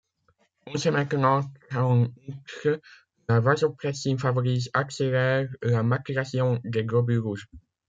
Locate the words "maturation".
5.83-6.59